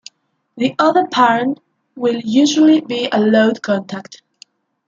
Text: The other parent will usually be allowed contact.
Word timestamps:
The 0.57 0.73
other 0.79 1.05
parent 1.05 1.59
will 1.95 2.19
usually 2.25 2.81
be 2.81 3.07
allowed 3.11 3.61
contact. 3.61 4.23